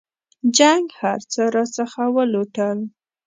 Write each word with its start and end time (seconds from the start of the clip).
جنګ 0.57 0.85
هرڅه 1.01 1.41
راڅخه 1.53 2.05
ولوټل. 2.15 2.79